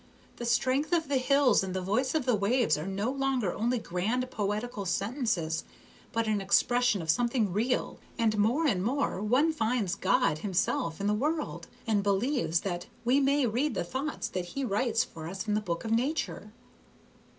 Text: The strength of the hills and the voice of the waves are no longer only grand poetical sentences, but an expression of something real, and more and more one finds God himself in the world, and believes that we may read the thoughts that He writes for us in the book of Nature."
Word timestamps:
The 0.37 0.45
strength 0.47 0.93
of 0.93 1.09
the 1.09 1.17
hills 1.19 1.61
and 1.63 1.75
the 1.75 1.79
voice 1.79 2.15
of 2.15 2.25
the 2.25 2.33
waves 2.33 2.75
are 2.75 2.87
no 2.87 3.11
longer 3.11 3.53
only 3.53 3.77
grand 3.77 4.31
poetical 4.31 4.83
sentences, 4.83 5.63
but 6.11 6.25
an 6.25 6.41
expression 6.41 7.03
of 7.03 7.09
something 7.11 7.53
real, 7.53 7.99
and 8.17 8.35
more 8.39 8.65
and 8.65 8.83
more 8.83 9.21
one 9.21 9.53
finds 9.53 9.93
God 9.93 10.39
himself 10.39 10.99
in 10.99 11.05
the 11.05 11.13
world, 11.13 11.67
and 11.85 12.01
believes 12.01 12.61
that 12.61 12.87
we 13.05 13.19
may 13.19 13.45
read 13.45 13.75
the 13.75 13.83
thoughts 13.83 14.27
that 14.29 14.45
He 14.45 14.65
writes 14.65 15.03
for 15.03 15.27
us 15.27 15.47
in 15.47 15.53
the 15.53 15.61
book 15.61 15.85
of 15.85 15.91
Nature." 15.91 16.51